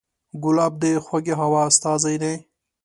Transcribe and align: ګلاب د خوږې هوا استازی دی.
ګلاب 0.43 0.73
د 0.83 0.85
خوږې 1.05 1.33
هوا 1.41 1.61
استازی 1.69 2.15
دی. 2.23 2.35